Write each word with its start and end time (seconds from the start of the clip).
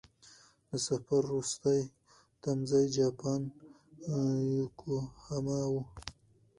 د 0.69 0.71
سفر 0.87 1.21
وروستی 1.27 1.81
تمځی 2.41 2.85
جاپان 2.97 3.41
یوکوهاما 4.57 5.61
و. 5.71 5.73